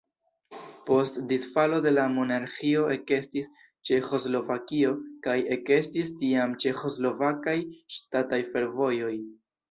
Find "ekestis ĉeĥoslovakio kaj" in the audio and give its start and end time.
2.95-5.35